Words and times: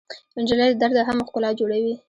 نجلۍ 0.41 0.67
له 0.71 0.77
درده 0.81 1.01
هم 1.07 1.17
ښکلا 1.27 1.49
جوړوي. 1.59 1.93